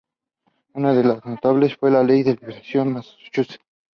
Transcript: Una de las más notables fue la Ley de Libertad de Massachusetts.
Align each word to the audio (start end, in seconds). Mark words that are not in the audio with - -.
Una 0.73 0.95
de 0.95 1.03
las 1.03 1.17
más 1.17 1.27
notables 1.35 1.77
fue 1.77 1.91
la 1.91 2.01
Ley 2.01 2.23
de 2.23 2.31
Libertad 2.33 2.63
de 2.73 2.85
Massachusetts. 2.85 3.59